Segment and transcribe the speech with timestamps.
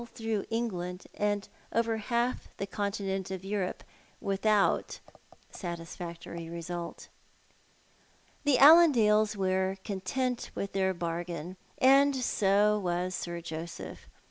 [0.15, 3.83] through England and over half the Continent of Europe
[4.19, 4.99] ■with out
[5.51, 7.07] satisfactory result
[8.43, 14.07] The Allandales were content with their bargain, and so was Sir Joseph.